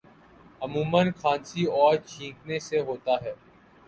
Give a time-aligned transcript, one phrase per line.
[0.61, 3.33] عموماً کھانسی اور چھینکنے سے ہوتا ہے